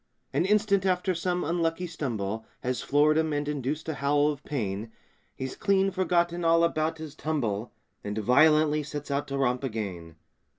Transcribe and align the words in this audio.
An 0.33 0.45
instant 0.45 0.83
after 0.83 1.13
some 1.13 1.43
unlucky 1.43 1.85
stumble 1.85 2.43
Has 2.61 2.81
floored 2.81 3.19
him 3.19 3.33
and 3.33 3.47
induced 3.47 3.87
a 3.87 3.93
howl 3.93 4.29
of 4.31 4.43
pain, 4.43 4.91
He's 5.35 5.55
clean 5.55 5.91
forgotten 5.91 6.43
all 6.43 6.63
about 6.63 6.97
his 6.97 7.13
tumble 7.13 7.71
And 8.03 8.17
violently 8.17 8.81
sets 8.81 9.11
out 9.11 9.27
to 9.27 9.37
romp 9.37 9.63
again. 9.63 10.15